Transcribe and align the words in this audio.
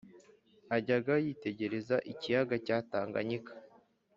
ajyaga 0.75 1.13
yitegereza 1.25 1.95
ikiyaga 2.11 2.55
cya 2.65 2.77
tanganyika 2.91 3.51